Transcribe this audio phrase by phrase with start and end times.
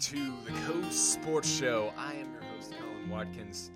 [0.00, 1.92] to the Coast Sports Show.
[1.96, 3.70] I am your host, Colin Watkins.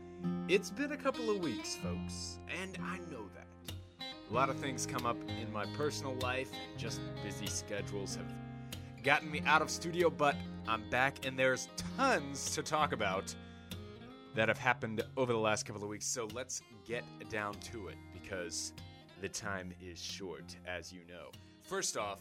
[0.49, 3.75] It's been a couple of weeks, folks, and I know that.
[4.31, 8.27] A lot of things come up in my personal life, and just busy schedules have
[9.03, 13.35] gotten me out of studio, but I'm back, and there's tons to talk about
[14.35, 16.07] that have happened over the last couple of weeks.
[16.07, 18.73] So let's get down to it because
[19.21, 21.31] the time is short, as you know.
[21.63, 22.21] First off,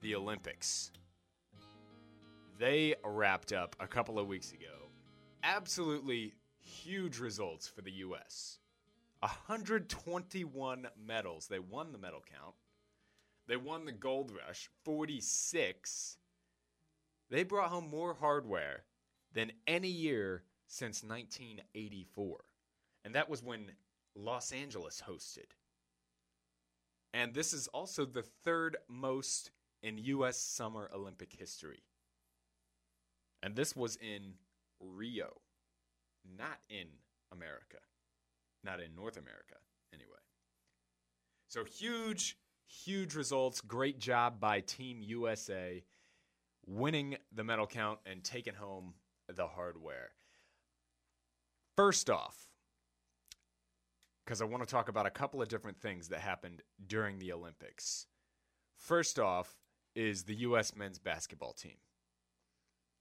[0.00, 0.90] the Olympics.
[2.58, 4.90] They wrapped up a couple of weeks ago.
[5.42, 8.58] Absolutely huge results for the U.S.
[9.20, 11.46] 121 medals.
[11.48, 12.54] They won the medal count.
[13.46, 16.18] They won the gold rush, 46.
[17.30, 18.84] They brought home more hardware
[19.32, 22.38] than any year since 1984.
[23.04, 23.72] And that was when
[24.14, 25.50] Los Angeles hosted.
[27.12, 29.50] And this is also the third most
[29.82, 30.38] in U.S.
[30.38, 31.82] Summer Olympic history.
[33.44, 34.32] And this was in
[34.80, 35.34] Rio,
[36.38, 36.86] not in
[37.30, 37.76] America,
[38.64, 39.56] not in North America,
[39.92, 40.08] anyway.
[41.48, 43.60] So huge, huge results.
[43.60, 45.84] Great job by Team USA
[46.66, 48.94] winning the medal count and taking home
[49.28, 50.12] the hardware.
[51.76, 52.46] First off,
[54.24, 57.30] because I want to talk about a couple of different things that happened during the
[57.32, 58.06] Olympics.
[58.78, 59.54] First off,
[59.94, 60.74] is the U.S.
[60.74, 61.76] men's basketball team.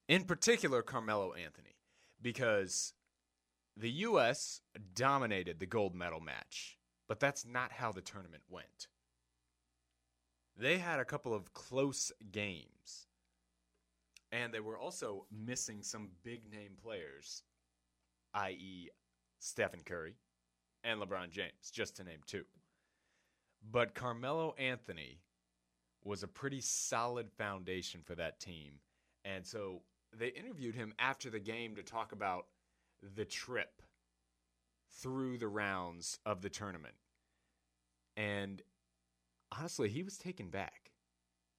[0.08, 1.76] In particular, Carmelo Anthony,
[2.22, 2.94] because
[3.78, 4.62] the U.S.
[4.94, 8.88] dominated the gold medal match, but that's not how the tournament went.
[10.58, 13.08] They had a couple of close games,
[14.32, 17.44] and they were also missing some big name players,
[18.34, 18.90] i.e.,
[19.40, 20.16] Stephen Curry
[20.84, 22.44] and LeBron James, just to name two.
[23.72, 25.22] But Carmelo Anthony
[26.04, 28.74] was a pretty solid foundation for that team.
[29.26, 29.82] And so
[30.18, 32.46] they interviewed him after the game to talk about
[33.16, 33.82] the trip
[35.02, 36.96] through the rounds of the tournament.
[38.16, 38.62] And
[39.58, 40.92] honestly, he was taken back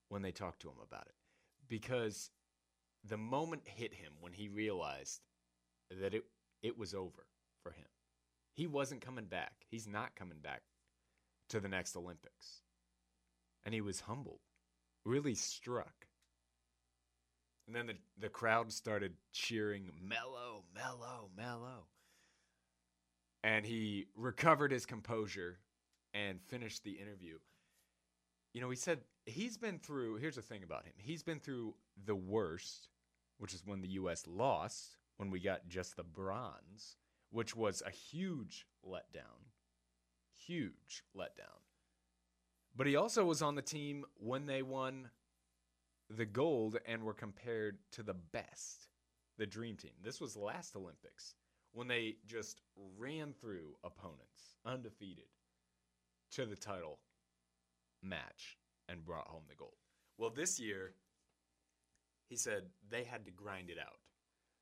[0.09, 1.14] when they talked to him about it
[1.69, 2.31] because
[3.03, 5.20] the moment hit him when he realized
[5.91, 6.25] that it
[6.62, 7.26] it was over
[7.62, 7.84] for him.
[8.54, 9.66] He wasn't coming back.
[9.69, 10.62] He's not coming back
[11.50, 12.62] to the next Olympics
[13.64, 14.41] and he was humbled,
[15.04, 16.06] really struck.
[17.66, 21.86] And then the, the crowd started cheering, Melo, Melo, Melo.
[23.42, 25.58] And he recovered his composure
[26.12, 27.38] and finished the interview.
[28.52, 31.75] You know, he said he's been through, here's the thing about him he's been through
[32.04, 32.88] the worst,
[33.38, 34.26] which is when the U.S.
[34.26, 36.96] lost, when we got just the bronze,
[37.31, 39.50] which was a huge letdown.
[40.46, 41.62] Huge letdown.
[42.76, 45.10] But he also was on the team when they won
[46.16, 48.88] the gold and were compared to the best,
[49.38, 49.92] the dream team.
[50.02, 51.34] This was last Olympics
[51.72, 52.60] when they just
[52.98, 55.25] ran through opponents undefeated
[56.32, 56.98] to the title
[58.02, 58.58] match
[58.88, 59.75] and brought home the gold.
[60.19, 60.94] Well, this year,
[62.28, 63.98] he said they had to grind it out.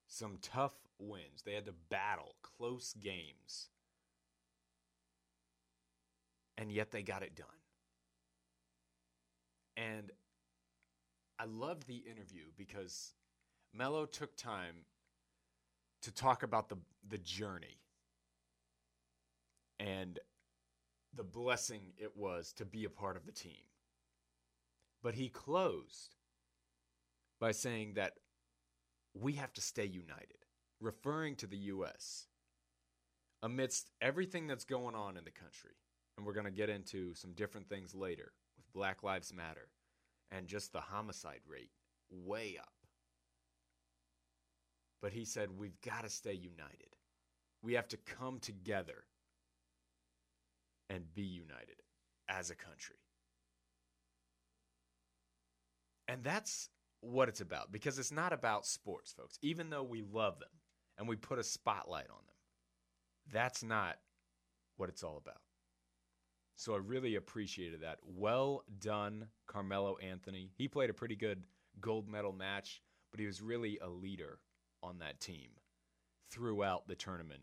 [0.06, 1.42] Some tough wins.
[1.44, 3.68] They had to battle close games.
[6.58, 7.46] And yet they got it done.
[9.76, 10.10] And
[11.42, 13.14] I loved the interview because
[13.74, 14.84] Melo took time
[16.02, 16.76] to talk about the
[17.08, 17.80] the journey
[19.80, 20.20] and
[21.12, 23.64] the blessing it was to be a part of the team.
[25.02, 26.14] But he closed
[27.40, 28.12] by saying that
[29.12, 30.46] we have to stay united,
[30.80, 32.28] referring to the US
[33.42, 35.74] amidst everything that's going on in the country.
[36.16, 39.70] And we're going to get into some different things later with Black Lives Matter
[40.34, 41.70] and just the homicide rate
[42.10, 42.72] way up.
[45.00, 46.96] But he said, we've got to stay united.
[47.62, 49.04] We have to come together
[50.88, 51.82] and be united
[52.28, 52.96] as a country.
[56.08, 56.68] And that's
[57.00, 60.48] what it's about because it's not about sports, folks, even though we love them
[60.98, 62.36] and we put a spotlight on them.
[63.32, 63.96] That's not
[64.76, 65.40] what it's all about.
[66.56, 67.98] So I really appreciated that.
[68.04, 70.50] Well done, Carmelo Anthony.
[70.56, 71.44] He played a pretty good
[71.80, 74.38] gold medal match, but he was really a leader
[74.82, 75.50] on that team
[76.30, 77.42] throughout the tournament,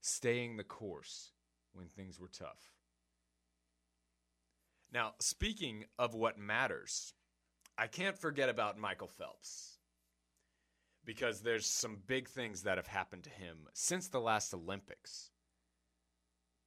[0.00, 1.32] staying the course
[1.72, 2.74] when things were tough.
[4.92, 7.14] Now, speaking of what matters,
[7.78, 9.78] I can't forget about Michael Phelps
[11.04, 15.30] because there's some big things that have happened to him since the last Olympics.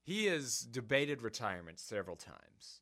[0.03, 2.81] He has debated retirement several times.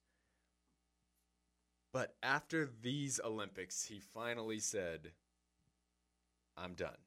[1.94, 5.12] But after these Olympics, he finally said,
[6.58, 6.98] I'm done.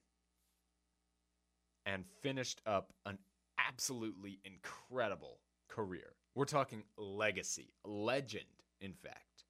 [1.87, 3.19] And finished up an
[3.59, 6.15] absolutely incredible career.
[6.35, 8.45] We're talking legacy, legend,
[8.81, 9.45] in fact.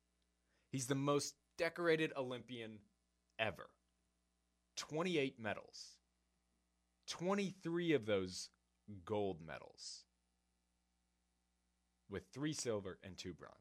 [0.71, 2.79] He's the most decorated Olympian
[3.39, 3.69] ever.
[4.77, 5.99] 28 medals.
[7.09, 8.49] 23 of those
[9.05, 10.05] gold medals,
[12.11, 13.55] with three silver and two bronze.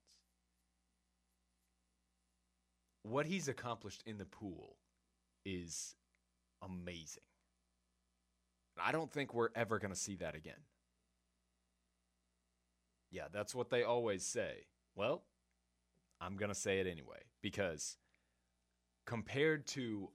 [3.04, 4.78] What he's accomplished in the pool
[5.46, 5.96] is
[6.62, 7.24] amazing.
[8.82, 10.62] I don't think we're ever going to see that again.
[13.12, 14.66] Yeah, that's what they always say.
[14.96, 15.24] Well,
[16.20, 17.98] I'm going to say it anyway because
[19.06, 20.10] compared to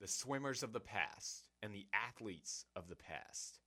[0.00, 3.60] the swimmers of the past and the athletes of the past,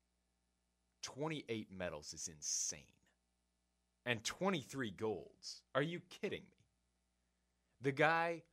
[1.02, 2.80] 28 medals is insane.
[4.06, 5.62] And 23 golds.
[5.76, 6.66] Are you kidding me?
[7.82, 8.44] The guy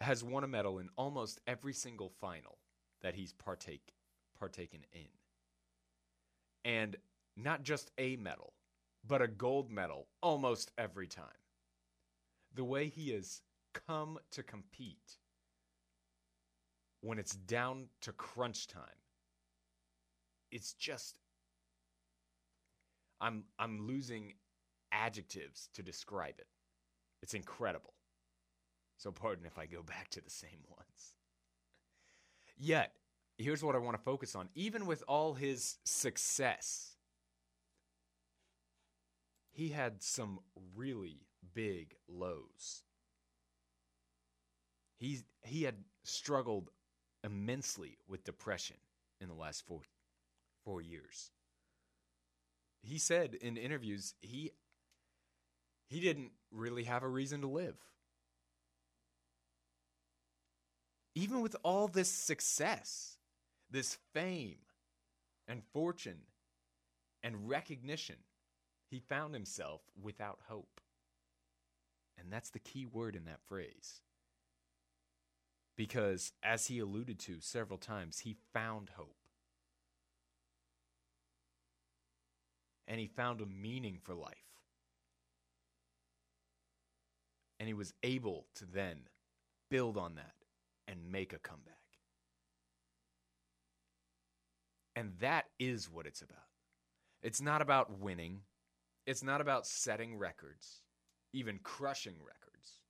[0.00, 2.58] has won a medal in almost every single final
[3.02, 3.92] that he's partake
[4.38, 5.08] partaken in.
[6.64, 6.96] And
[7.36, 8.52] not just a medal,
[9.06, 11.26] but a gold medal almost every time.
[12.54, 13.42] The way he has
[13.72, 15.18] come to compete
[17.02, 18.82] when it's down to crunch time,
[20.50, 21.18] it's just
[23.20, 24.34] I'm I'm losing
[24.92, 26.46] adjectives to describe it.
[27.22, 27.94] It's incredible.
[28.96, 31.14] So pardon if I go back to the same ones.
[32.58, 32.92] Yet,
[33.38, 34.48] here's what I want to focus on.
[34.54, 36.96] Even with all his success,
[39.50, 40.40] he had some
[40.74, 42.84] really big lows.
[44.96, 46.70] He he had struggled
[47.24, 48.76] immensely with depression
[49.20, 49.80] in the last 4
[50.64, 51.30] 4 years
[52.82, 54.52] he said in interviews he
[55.88, 57.76] he didn't really have a reason to live.
[61.16, 63.16] Even with all this success,
[63.70, 64.58] this fame
[65.48, 66.20] and fortune
[67.24, 68.16] and recognition,
[68.88, 70.80] he found himself without hope.
[72.16, 74.00] And that's the key word in that phrase.
[75.76, 79.19] Because, as he alluded to several times, he found hope.
[82.90, 84.34] And he found a meaning for life.
[87.60, 89.02] And he was able to then
[89.70, 90.34] build on that
[90.88, 91.76] and make a comeback.
[94.96, 96.38] And that is what it's about.
[97.22, 98.40] It's not about winning,
[99.06, 100.82] it's not about setting records,
[101.32, 102.80] even crushing records.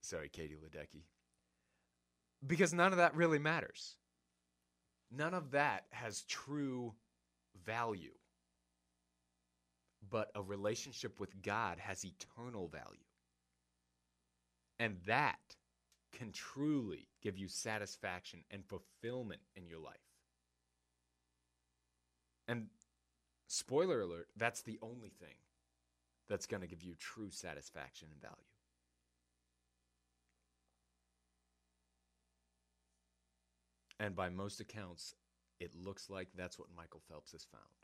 [0.00, 1.04] Sorry, Katie Ledecky.
[2.44, 3.96] Because none of that really matters.
[5.12, 6.94] None of that has true
[7.64, 8.10] value
[10.10, 13.04] but a relationship with God has eternal value.
[14.78, 15.38] And that
[16.12, 19.94] can truly give you satisfaction and fulfillment in your life.
[22.48, 22.66] And
[23.46, 25.36] spoiler alert, that's the only thing
[26.28, 28.36] that's going to give you true satisfaction and value.
[34.00, 35.14] And by most accounts,
[35.60, 37.81] it looks like that's what Michael Phelps has found.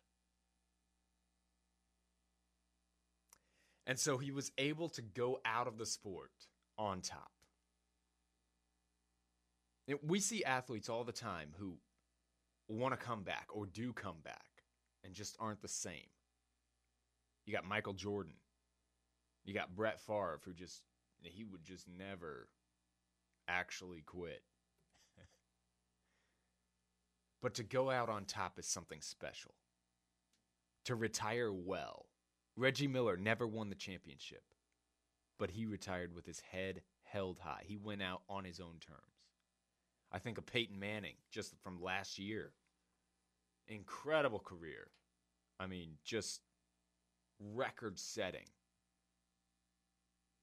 [3.89, 6.31] And so he was able to go out of the sport
[6.77, 7.33] on top.
[10.07, 11.79] We see athletes all the time who
[12.69, 14.45] want to come back or do come back
[15.03, 16.11] and just aren't the same.
[17.47, 18.35] You got Michael Jordan.
[19.47, 20.83] You got Brett Favre, who just,
[21.23, 22.51] he would just never
[23.49, 24.43] actually quit.
[27.41, 29.55] but to go out on top is something special.
[30.85, 32.08] To retire well
[32.59, 34.43] Reggie Miller never won the championship,
[35.39, 37.63] but he retired with his head held high.
[37.65, 39.23] He went out on his own terms.
[40.11, 42.51] I think of Peyton Manning just from last year.
[43.69, 44.89] Incredible career.
[45.61, 46.41] I mean, just
[47.39, 48.47] record setting.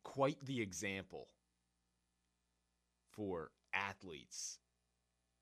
[0.06, 1.28] Quite the example
[3.12, 4.60] for athletes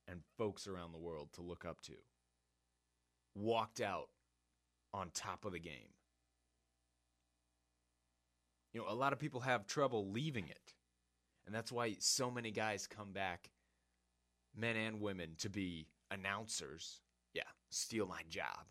[0.07, 1.93] and folks around the world to look up to.
[3.35, 4.09] Walked out
[4.91, 5.93] on top of the game
[8.73, 10.73] you know, a lot of people have trouble leaving it.
[11.45, 13.49] And that's why so many guys come back,
[14.55, 17.01] men and women, to be announcers.
[17.33, 18.65] Yeah, steal my job.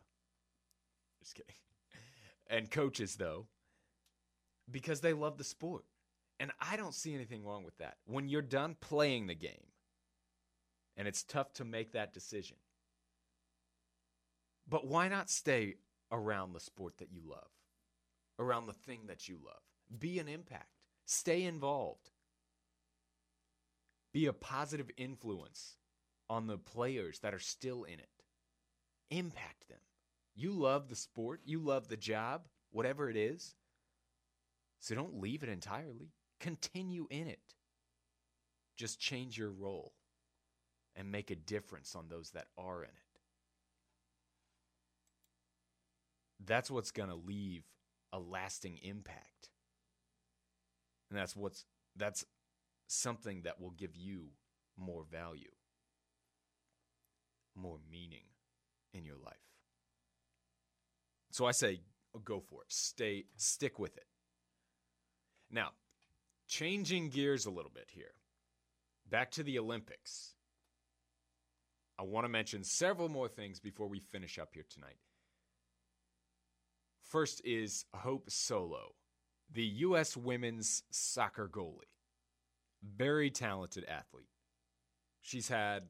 [1.20, 1.54] Just kidding.
[2.50, 3.46] And coaches, though,
[4.70, 5.86] because they love the sport.
[6.38, 7.96] And I don't see anything wrong with that.
[8.04, 9.68] When you're done playing the game,
[10.96, 12.58] and it's tough to make that decision,
[14.68, 15.76] but why not stay
[16.10, 17.48] around the sport that you love,
[18.38, 19.62] around the thing that you love?
[19.98, 20.68] Be an impact.
[21.04, 22.10] Stay involved.
[24.12, 25.76] Be a positive influence
[26.28, 28.08] on the players that are still in it.
[29.10, 29.78] Impact them.
[30.34, 33.54] You love the sport, you love the job, whatever it is.
[34.80, 36.12] So don't leave it entirely.
[36.40, 37.54] Continue in it.
[38.76, 39.92] Just change your role
[40.96, 43.20] and make a difference on those that are in it.
[46.44, 47.64] That's what's going to leave
[48.12, 49.50] a lasting impact.
[51.12, 52.24] And that's what's that's
[52.86, 54.28] something that will give you
[54.78, 55.50] more value,
[57.54, 58.24] more meaning
[58.94, 59.34] in your life.
[61.30, 61.82] So I say
[62.24, 62.72] go for it.
[62.72, 64.06] Stay stick with it.
[65.50, 65.72] Now,
[66.48, 68.14] changing gears a little bit here.
[69.10, 70.32] Back to the Olympics.
[71.98, 74.96] I want to mention several more things before we finish up here tonight.
[77.02, 78.94] First is Hope Solo,
[79.52, 80.16] the U.S.
[80.16, 81.90] women's soccer goalie.
[82.82, 84.28] Very talented athlete.
[85.20, 85.84] She's had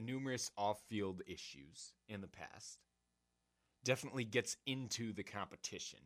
[0.00, 2.78] numerous off field issues in the past.
[3.84, 6.00] Definitely gets into the competition.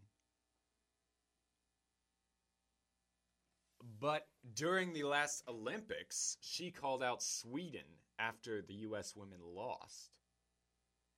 [4.01, 7.87] But during the last Olympics, she called out Sweden
[8.19, 9.15] after the U.S.
[9.15, 10.11] women lost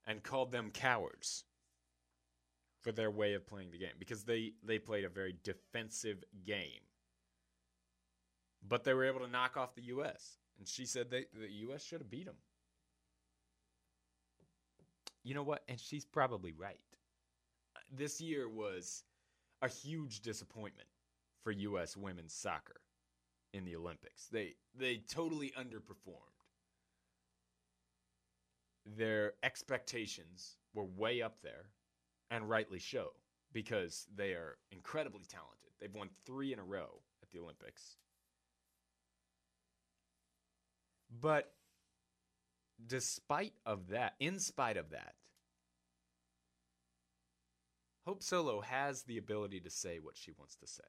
[0.06, 1.44] and called them cowards
[2.82, 6.80] for their way of playing the game because they, they played a very defensive game.
[8.66, 10.38] But they were able to knock off the U.S.
[10.58, 11.82] And she said they, the U.S.
[11.82, 12.36] should have beat them.
[15.22, 15.62] You know what?
[15.68, 16.80] And she's probably right.
[17.92, 19.04] This year was
[19.62, 20.88] a huge disappointment
[21.42, 21.96] for U.S.
[21.96, 22.80] women's soccer
[23.52, 24.26] in the Olympics.
[24.28, 26.16] They they totally underperformed.
[28.86, 31.66] Their expectations were way up there,
[32.30, 33.12] and rightly so,
[33.52, 35.70] because they are incredibly talented.
[35.80, 37.96] They've won three in a row at the Olympics.
[41.20, 41.52] But
[42.86, 45.14] despite of that, in spite of that,
[48.06, 50.84] Hope Solo has the ability to say what she wants to say.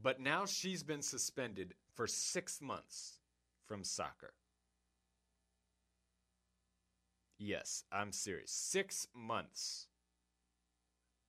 [0.00, 3.20] But now she's been suspended for six months
[3.66, 4.34] from soccer.
[7.44, 8.50] Yes, I'm serious.
[8.50, 9.88] Six months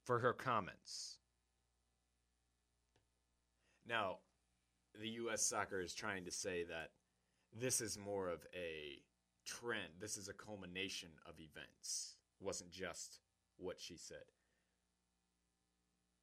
[0.05, 1.17] for her comments.
[3.85, 4.19] Now,
[4.97, 5.41] the U.S.
[5.41, 6.91] soccer is trying to say that
[7.53, 9.01] this is more of a
[9.45, 9.89] trend.
[9.99, 12.15] This is a culmination of events.
[12.39, 13.19] It wasn't just
[13.57, 14.23] what she said.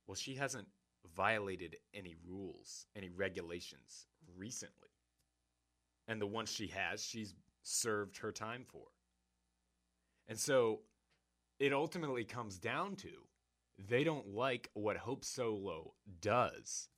[0.07, 0.69] Well, she hasn't
[1.15, 4.07] violated any rules, any regulations
[4.39, 4.89] recently.
[6.09, 8.87] And the ones she has, she's served her time for.
[10.29, 10.81] And so
[11.59, 13.09] it ultimately comes down to
[13.89, 16.89] they don't like what Hope Solo does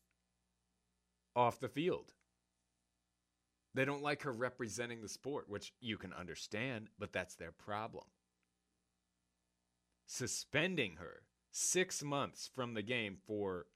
[1.37, 2.13] off the field.
[3.75, 8.05] They don't like her representing the sport, which you can understand, but that's their problem.
[10.07, 13.67] Suspending her six months from the game for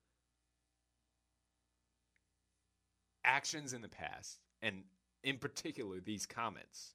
[3.24, 4.84] actions in the past, and
[5.24, 6.94] in particular, these comments,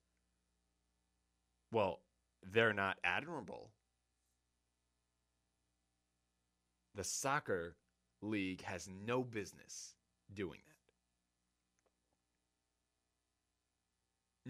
[1.72, 2.00] well,
[2.52, 3.72] they're not admirable.
[6.96, 7.76] The soccer
[8.22, 9.96] league has no business
[10.34, 10.74] doing that.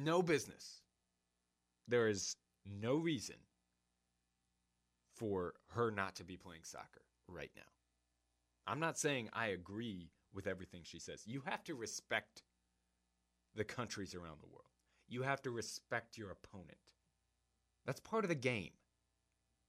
[0.04, 0.82] No business.
[1.88, 2.36] There is
[2.66, 3.36] no reason
[5.16, 7.62] for her not to be playing soccer right now.
[8.66, 11.24] I'm not saying I agree with everything she says.
[11.26, 12.44] You have to respect
[13.56, 14.64] the countries around the world.
[15.08, 16.78] You have to respect your opponent.
[17.86, 18.72] That's part of the game.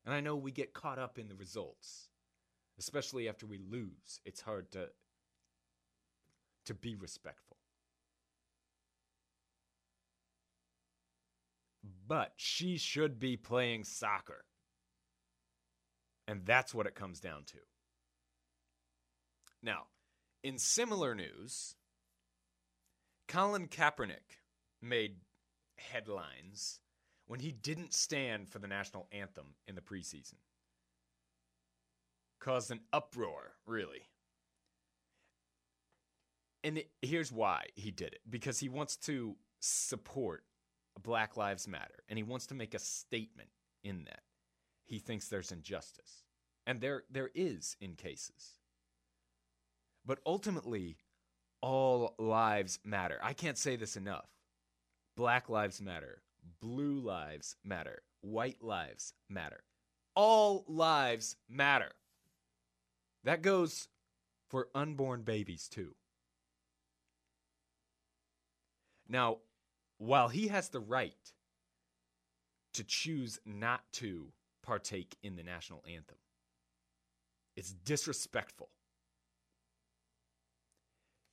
[0.05, 2.09] And I know we get caught up in the results,
[2.79, 4.21] especially after we lose.
[4.25, 4.89] It's hard to
[6.67, 7.59] to be respectful.
[12.07, 14.45] But she should be playing soccer.
[16.27, 17.59] And that's what it comes down to.
[19.63, 19.85] Now,
[20.43, 21.77] in similar news,
[23.29, 24.41] Colin Kaepernick
[24.81, 25.17] made
[25.77, 26.81] headlines
[27.27, 30.35] when he didn't stand for the national anthem in the preseason.
[32.41, 34.03] Caused an uproar, really.
[36.63, 40.45] And it, here's why he did it because he wants to support
[41.03, 43.49] Black Lives Matter and he wants to make a statement
[43.83, 44.21] in that.
[44.85, 46.25] He thinks there's injustice.
[46.67, 48.59] And there there is in cases.
[50.07, 50.97] But ultimately,
[51.61, 53.19] all lives matter.
[53.23, 54.29] I can't say this enough.
[55.17, 56.23] Black lives matter.
[56.61, 58.03] Blue lives matter.
[58.21, 59.65] White lives matter.
[60.15, 61.93] All lives matter.
[63.25, 63.89] That goes
[64.49, 65.95] for unborn babies too.
[69.09, 69.39] Now,
[69.99, 71.33] while he has the right
[72.75, 74.33] to choose not to
[74.63, 76.17] partake in the national anthem,
[77.57, 78.71] it's disrespectful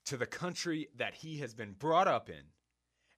[0.06, 2.44] to the country that he has been brought up in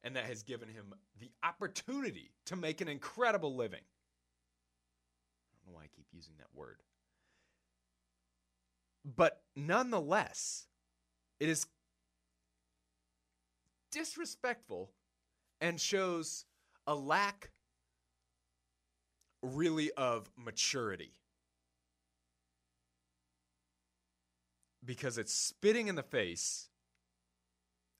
[0.03, 3.79] and that has given him the opportunity to make an incredible living.
[3.79, 6.81] I don't know why I keep using that word.
[9.05, 10.67] But nonetheless,
[11.39, 11.67] it is
[13.91, 14.91] disrespectful
[15.61, 16.45] and shows
[16.87, 17.51] a lack
[19.41, 21.13] really of maturity.
[24.83, 26.69] Because it's spitting in the face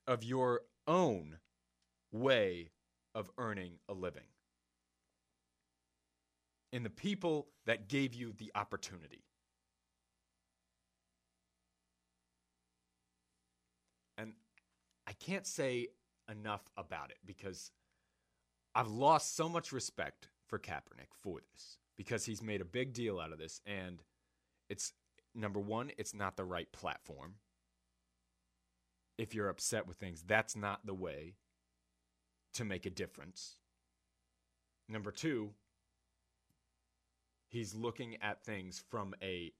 [0.06, 1.38] of your own
[2.14, 2.70] way
[3.14, 4.24] of earning a living.
[6.72, 9.24] In the people that gave you the opportunity.
[14.16, 14.32] And
[15.06, 15.88] I can't say
[16.30, 17.70] enough about it because
[18.74, 23.20] I've lost so much respect for Kaepernick for this because he's made a big deal
[23.20, 23.60] out of this.
[23.66, 24.02] And
[24.68, 24.92] it's
[25.34, 27.34] number one, it's not the right platform.
[29.16, 31.34] If you're upset with things, that's not the way
[32.54, 33.56] to make a difference.
[34.88, 35.50] Number two,
[37.48, 39.52] he's looking at things from a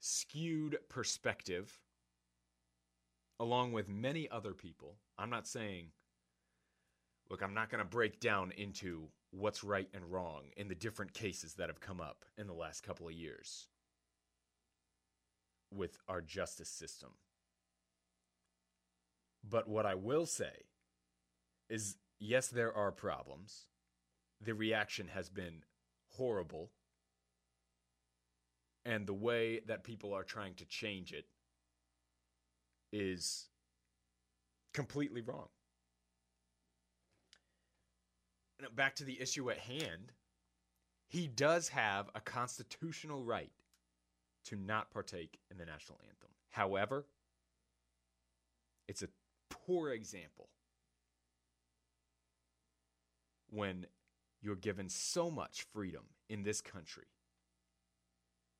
[0.00, 1.78] skewed perspective,
[3.38, 4.96] along with many other people.
[5.18, 5.88] I'm not saying,
[7.28, 11.12] look, I'm not going to break down into what's right and wrong in the different
[11.12, 13.68] cases that have come up in the last couple of years
[15.72, 17.10] with our justice system.
[19.48, 20.64] But what I will say
[21.70, 23.66] is yes, there are problems.
[24.42, 25.64] The reaction has been
[26.08, 26.70] horrible.
[28.84, 31.26] And the way that people are trying to change it
[32.92, 33.48] is
[34.74, 35.48] completely wrong.
[38.60, 40.12] Now, back to the issue at hand,
[41.08, 43.52] he does have a constitutional right
[44.46, 46.30] to not partake in the national anthem.
[46.50, 47.06] However,
[48.88, 49.08] it's a
[49.50, 50.48] poor example
[53.50, 53.86] when
[54.42, 57.06] you're given so much freedom in this country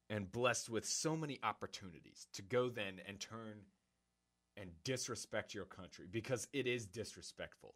[0.08, 3.60] and blessed with so many opportunities to go then and turn
[4.56, 7.74] and disrespect your country because it is disrespectful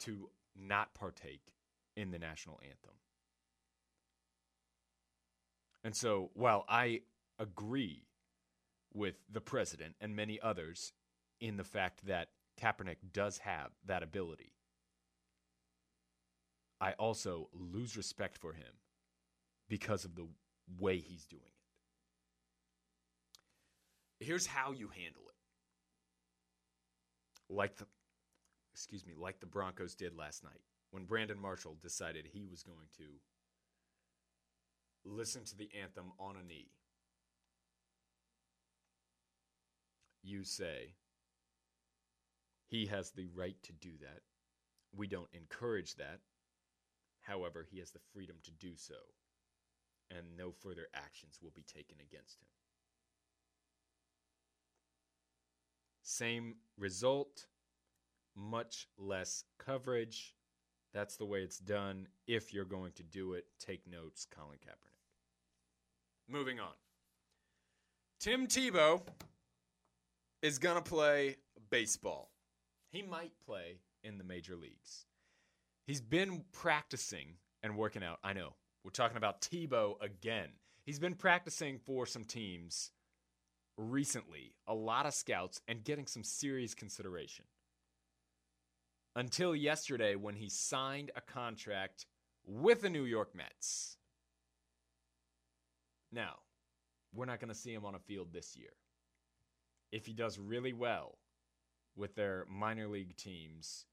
[0.00, 1.52] to not partake
[1.96, 2.96] in the national anthem.
[5.84, 7.02] And so, while I
[7.38, 8.04] agree
[8.92, 10.92] with the president and many others
[11.40, 12.28] in the fact that
[12.60, 14.52] Kaepernick does have that ability,
[16.80, 18.72] I also lose respect for him
[19.68, 20.28] because of the
[20.78, 21.50] way he's doing it.
[24.24, 25.34] Here's how you handle it.
[27.52, 27.86] Like the
[28.72, 32.88] excuse me, like the Broncos did last night when Brandon Marshall decided he was going
[32.96, 33.04] to
[35.04, 36.70] listen to the anthem on a knee.
[40.22, 40.94] You say
[42.68, 44.20] he has the right to do that.
[44.94, 46.20] We don't encourage that.
[47.30, 48.96] However, he has the freedom to do so,
[50.10, 52.48] and no further actions will be taken against him.
[56.02, 57.46] Same result,
[58.36, 60.34] much less coverage.
[60.92, 62.08] That's the way it's done.
[62.26, 64.98] If you're going to do it, take notes, Colin Kaepernick.
[66.28, 66.74] Moving on.
[68.18, 69.02] Tim Tebow
[70.42, 71.36] is going to play
[71.70, 72.32] baseball.
[72.90, 75.06] He might play in the major leagues.
[75.90, 78.20] He's been practicing and working out.
[78.22, 78.54] I know.
[78.84, 80.50] We're talking about Tebow again.
[80.84, 82.92] He's been practicing for some teams
[83.76, 87.44] recently, a lot of scouts, and getting some serious consideration.
[89.16, 92.06] Until yesterday, when he signed a contract
[92.46, 93.96] with the New York Mets.
[96.12, 96.34] Now,
[97.12, 98.74] we're not going to see him on a field this year.
[99.90, 101.18] If he does really well
[101.96, 103.86] with their minor league teams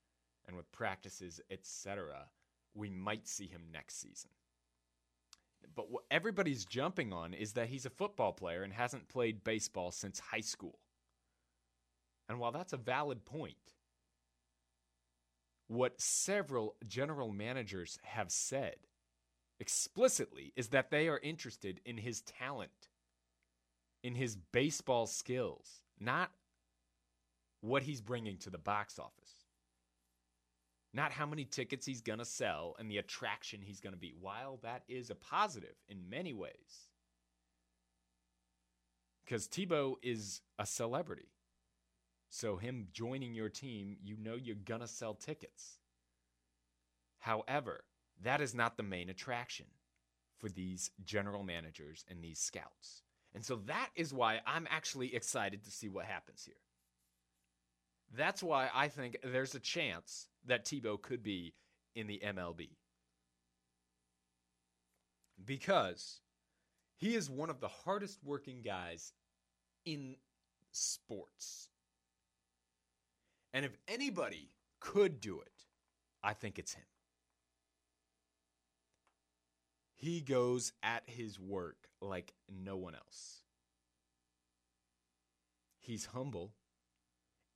[0.47, 2.27] and with practices, etc.,
[2.73, 4.29] we might see him next season.
[5.75, 9.91] But what everybody's jumping on is that he's a football player and hasn't played baseball
[9.91, 10.79] since high school.
[12.29, 13.55] And while that's a valid point,
[15.67, 18.75] what several general managers have said
[19.59, 22.89] explicitly is that they are interested in his talent,
[24.03, 26.31] in his baseball skills, not
[27.61, 29.26] what he's bringing to the box office
[30.97, 34.13] not how many tickets he's going to sell and the attraction he's going to be.
[34.19, 36.89] While that is a positive in many ways,
[39.23, 41.29] because Tebow is a celebrity.
[42.29, 45.77] So, him joining your team, you know you're going to sell tickets.
[47.19, 47.85] However,
[48.23, 49.67] that is not the main attraction
[50.39, 53.03] for these general managers and these scouts.
[53.33, 56.55] And so that is why I'm actually excited to see what happens here.
[58.15, 61.53] That's why I think there's a chance that Tebow could be
[61.95, 62.69] in the MLB.
[65.43, 66.21] Because
[66.95, 69.13] he is one of the hardest working guys
[69.85, 70.15] in
[70.71, 71.69] sports.
[73.53, 75.65] And if anybody could do it,
[76.23, 76.83] I think it's him.
[79.95, 83.41] He goes at his work like no one else.
[85.79, 86.53] He's humble,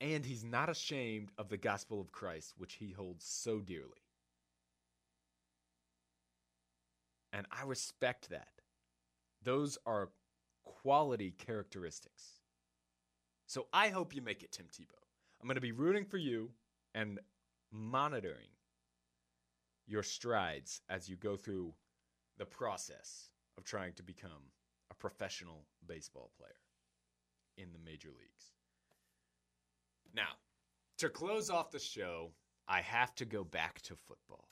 [0.01, 4.01] and he's not ashamed of the gospel of Christ, which he holds so dearly.
[7.31, 8.49] And I respect that.
[9.43, 10.09] Those are
[10.65, 12.41] quality characteristics.
[13.45, 14.97] So I hope you make it, Tim Tebow.
[15.39, 16.49] I'm going to be rooting for you
[16.95, 17.19] and
[17.71, 18.49] monitoring
[19.87, 21.73] your strides as you go through
[22.37, 24.49] the process of trying to become
[24.89, 26.55] a professional baseball player
[27.57, 28.51] in the major leagues.
[30.13, 30.37] Now,
[30.97, 32.31] to close off the show,
[32.67, 34.47] I have to go back to football.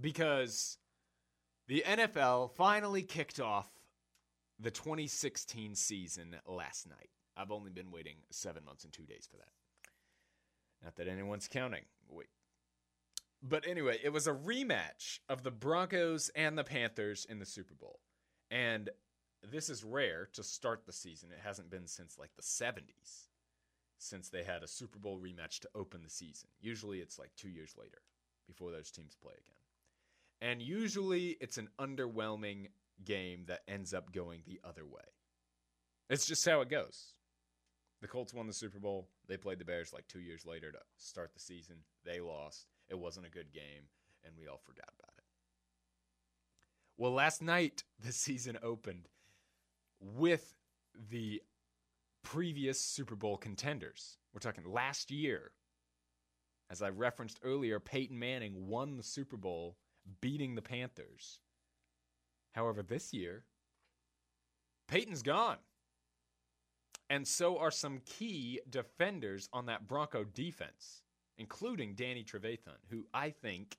[0.00, 0.78] Because
[1.68, 3.68] the NFL finally kicked off
[4.58, 7.10] the 2016 season last night.
[7.36, 9.48] I've only been waiting seven months and two days for that.
[10.82, 11.84] Not that anyone's counting.
[12.08, 12.26] Wait,
[13.42, 17.74] but anyway, it was a rematch of the Broncos and the Panthers in the Super
[17.74, 18.00] Bowl.
[18.50, 18.88] And
[19.42, 21.30] this is rare to start the season.
[21.30, 23.28] It hasn't been since like the 70s
[23.98, 26.48] since they had a Super Bowl rematch to open the season.
[26.60, 28.02] Usually it's like 2 years later
[28.46, 29.56] before those teams play again.
[30.40, 32.68] And usually it's an underwhelming
[33.04, 35.02] game that ends up going the other way.
[36.10, 37.14] It's just how it goes.
[38.02, 39.08] The Colts won the Super Bowl.
[39.26, 41.76] They played the Bears like 2 years later to start the season.
[42.04, 43.88] They lost it wasn't a good game,
[44.24, 45.24] and we all forgot about it.
[46.98, 49.08] Well, last night, the season opened
[50.00, 50.54] with
[50.94, 51.42] the
[52.24, 54.18] previous Super Bowl contenders.
[54.32, 55.52] We're talking last year.
[56.70, 59.76] As I referenced earlier, Peyton Manning won the Super Bowl,
[60.20, 61.40] beating the Panthers.
[62.52, 63.44] However, this year,
[64.88, 65.58] Peyton's gone.
[67.08, 71.04] And so are some key defenders on that Bronco defense
[71.38, 73.76] including Danny Trevathan, who I think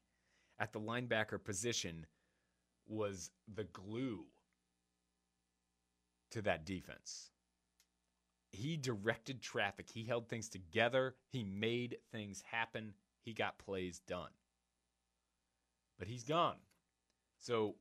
[0.59, 2.05] at the linebacker position
[2.87, 4.25] was the glue
[6.31, 7.31] to that defense.
[8.55, 14.31] He directed traffic, he held things together, he made things happen, he got plays done.
[15.97, 16.57] But he's gone.
[17.39, 17.75] So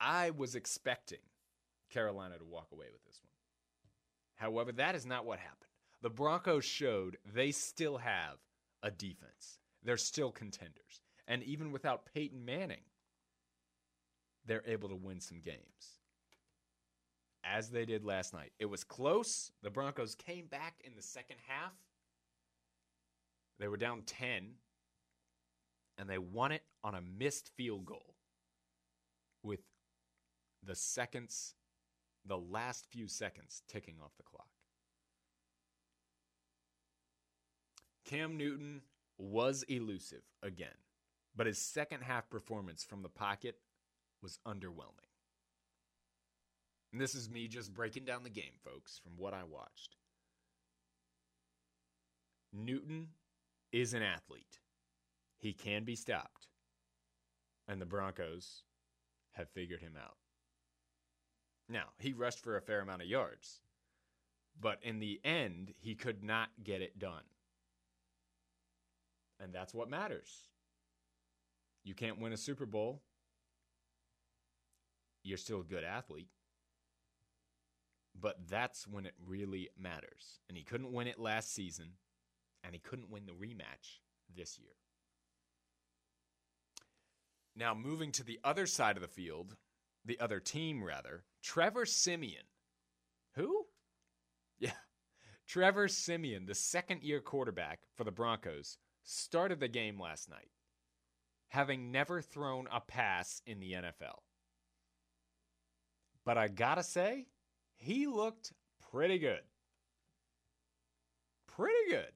[0.00, 1.18] I was expecting
[1.90, 3.30] Carolina to walk away with this one.
[4.36, 5.64] However, that is not what happened
[6.04, 8.36] the Broncos showed they still have
[8.82, 9.58] a defense.
[9.82, 11.00] They're still contenders.
[11.26, 12.82] And even without Peyton Manning,
[14.44, 16.02] they're able to win some games.
[17.46, 18.52] As they did last night.
[18.58, 19.52] It was close.
[19.62, 21.72] The Broncos came back in the second half.
[23.58, 24.54] They were down 10,
[25.98, 28.14] and they won it on a missed field goal
[29.42, 29.60] with
[30.62, 31.54] the seconds,
[32.26, 34.48] the last few seconds ticking off the clock.
[38.04, 38.82] Cam Newton
[39.18, 40.76] was elusive again,
[41.36, 43.56] but his second half performance from the pocket
[44.22, 45.03] was underwhelming.
[46.94, 49.96] And this is me just breaking down the game, folks, from what I watched.
[52.52, 53.08] Newton
[53.72, 54.60] is an athlete.
[55.40, 56.46] He can be stopped.
[57.66, 58.62] And the Broncos
[59.32, 60.18] have figured him out.
[61.68, 63.58] Now, he rushed for a fair amount of yards,
[64.60, 67.24] but in the end, he could not get it done.
[69.40, 70.44] And that's what matters.
[71.82, 73.02] You can't win a Super Bowl.
[75.24, 76.28] You're still a good athlete.
[78.18, 80.38] But that's when it really matters.
[80.48, 81.92] And he couldn't win it last season,
[82.62, 84.00] and he couldn't win the rematch
[84.34, 84.72] this year.
[87.56, 89.56] Now, moving to the other side of the field,
[90.04, 92.44] the other team, rather, Trevor Siemian.
[93.34, 93.66] Who?
[94.58, 94.72] Yeah.
[95.46, 100.50] Trevor Siemian, the second year quarterback for the Broncos, started the game last night,
[101.48, 104.20] having never thrown a pass in the NFL.
[106.24, 107.26] But I gotta say,
[107.76, 108.52] he looked
[108.90, 109.42] pretty good.
[111.46, 112.12] Pretty good.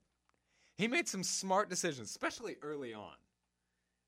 [0.77, 3.15] He made some smart decisions, especially early on.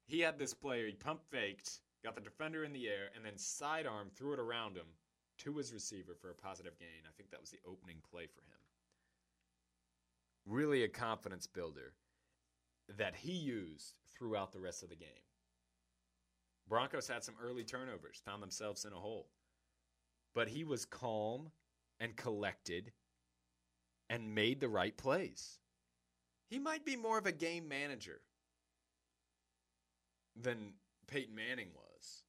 [0.07, 3.37] He had this player, he pump faked, got the defender in the air, and then
[3.37, 4.87] sidearm threw it around him
[5.39, 7.05] to his receiver for a positive gain.
[7.07, 8.59] I think that was the opening play for him.
[10.47, 11.93] really a confidence builder
[12.99, 15.09] that he used throughout the rest of the game.
[16.69, 19.29] Broncos had some early turnovers, found themselves in a hole.
[20.35, 21.51] But he was calm
[21.99, 22.93] and collected
[24.09, 25.59] and made the right plays.
[26.49, 28.21] He might be more of a game manager
[30.41, 30.75] than
[31.07, 32.25] Peyton Manning was.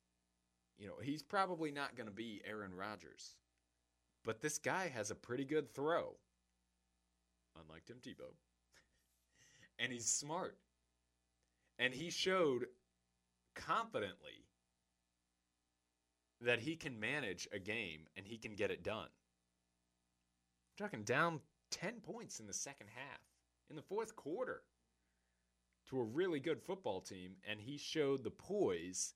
[0.78, 3.36] You know, he's probably not going to be Aaron Rodgers.
[4.24, 6.16] But this guy has a pretty good throw,
[7.60, 8.34] unlike Tim Tebow.
[9.80, 10.58] and he's smart.
[11.80, 12.66] And he showed
[13.56, 14.46] confidently
[16.42, 19.08] that he can manage a game and he can get it done.
[20.80, 23.22] I'm talking down 10 points in the second half,
[23.70, 24.64] in the fourth quarter,
[25.90, 29.14] to a really good football team, and he showed the poise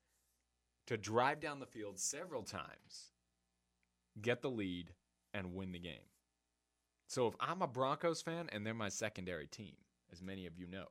[0.87, 3.13] to drive down the field several times,
[4.21, 4.91] get the lead,
[5.33, 6.09] and win the game.
[7.07, 9.75] So if I'm a Broncos fan and they're my secondary team,
[10.11, 10.87] as many of you know,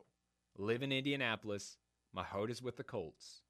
[0.57, 1.79] live in Indianapolis,
[2.13, 3.43] my heart is with the Colts,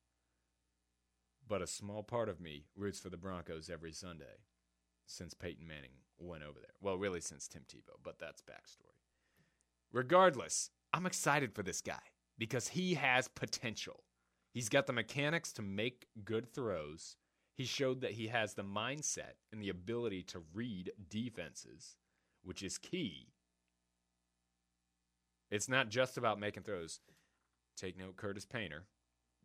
[1.49, 4.41] but a small part of me roots for the Broncos every Sunday
[5.07, 6.75] since Peyton Manning went over there.
[6.81, 8.99] Well, really since Tim Tebow, but that's backstory.
[9.93, 12.01] Regardless, I'm excited for this guy
[12.39, 14.05] because he has potential.
[14.53, 17.17] He's got the mechanics to make good throws.
[17.55, 21.97] He showed that he has the mindset and the ability to read defenses,
[22.43, 23.29] which is key.
[25.51, 27.01] It's not just about making throws.
[27.77, 28.85] Take note, Curtis Painter,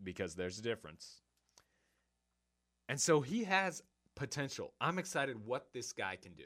[0.03, 1.21] because there's a difference.
[2.89, 3.81] And so he has
[4.15, 4.73] potential.
[4.81, 6.43] I'm excited what this guy can do.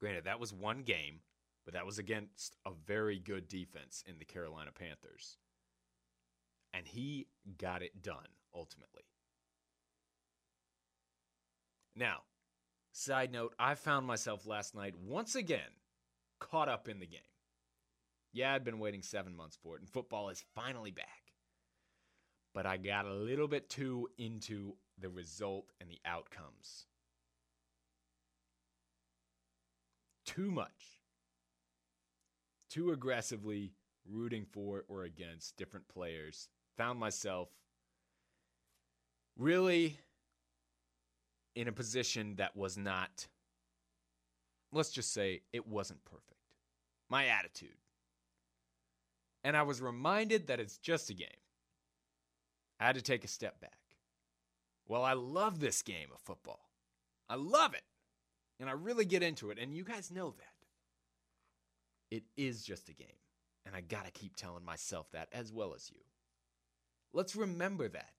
[0.00, 1.20] Granted, that was one game,
[1.64, 5.38] but that was against a very good defense in the Carolina Panthers
[6.74, 9.04] and he got it done ultimately.
[11.94, 12.22] Now,
[12.92, 15.60] side note, I found myself last night once again
[16.40, 17.20] caught up in the game.
[18.32, 21.06] Yeah, I'd been waiting seven months for it, and football is finally back.
[22.52, 26.86] But I got a little bit too into the result and the outcomes.
[30.24, 31.00] Too much.
[32.70, 33.72] Too aggressively
[34.10, 37.48] rooting for or against different players found myself
[39.38, 39.98] really
[41.54, 43.26] in a position that was not,
[44.72, 46.40] let's just say, it wasn't perfect.
[47.08, 47.76] My attitude.
[49.44, 51.28] And I was reminded that it's just a game.
[52.80, 53.78] I had to take a step back.
[54.86, 56.68] Well, I love this game of football.
[57.28, 57.84] I love it.
[58.60, 59.58] And I really get into it.
[59.58, 62.16] And you guys know that.
[62.16, 63.06] It is just a game.
[63.66, 66.00] And I got to keep telling myself that as well as you.
[67.12, 68.10] Let's remember that.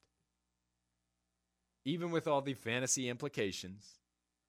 [1.85, 3.99] Even with all the fantasy implications,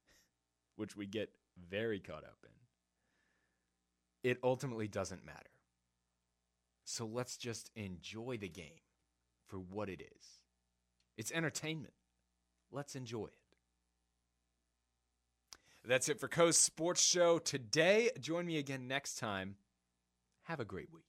[0.76, 1.30] which we get
[1.68, 5.50] very caught up in, it ultimately doesn't matter.
[6.84, 8.80] So let's just enjoy the game
[9.46, 10.26] for what it is.
[11.16, 11.92] It's entertainment.
[12.70, 13.32] Let's enjoy it.
[15.84, 18.10] That's it for Coast Sports Show today.
[18.20, 19.56] Join me again next time.
[20.42, 21.06] Have a great week.